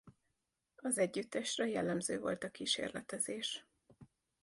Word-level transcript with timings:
Az 0.75 0.97
együttesre 0.97 1.67
jellemző 1.67 2.19
volt 2.19 2.43
a 2.43 2.49
kísérletezés. 2.49 3.65